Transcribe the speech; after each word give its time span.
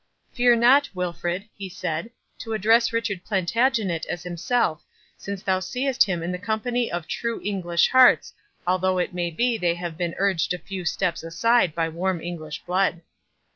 "Fear 0.33 0.55
not, 0.55 0.89
Wilfred," 0.95 1.47
he 1.55 1.69
said, 1.69 2.09
"to 2.39 2.53
address 2.53 2.91
Richard 2.91 3.23
Plantagenet 3.23 4.07
as 4.07 4.23
himself, 4.23 4.83
since 5.15 5.43
thou 5.43 5.59
seest 5.59 6.05
him 6.05 6.23
in 6.23 6.31
the 6.31 6.39
company 6.39 6.91
of 6.91 7.07
true 7.07 7.39
English 7.43 7.89
hearts, 7.89 8.33
although 8.65 8.97
it 8.97 9.13
may 9.13 9.29
be 9.29 9.59
they 9.59 9.75
have 9.75 9.99
been 9.99 10.15
urged 10.17 10.55
a 10.55 10.57
few 10.57 10.85
steps 10.85 11.21
aside 11.21 11.75
by 11.75 11.87
warm 11.87 12.19
English 12.19 12.63
blood." 12.65 13.03